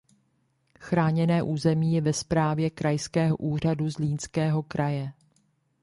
[0.79, 5.13] Chráněné území je ve správě Krajského úřadu Zlínského kraje.